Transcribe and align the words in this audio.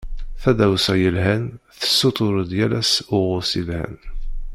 Tadawsa 0.41 0.93
yelhan 1.01 1.43
tessutur-d 1.79 2.51
yal 2.57 2.73
ass 2.81 2.93
uɣus 3.15 3.51
yelhan. 3.57 3.95